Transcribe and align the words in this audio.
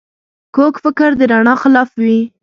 کوږ 0.55 0.73
فکر 0.83 1.09
د 1.19 1.21
رڼا 1.31 1.53
خلاف 1.61 1.89
وي 2.03 2.19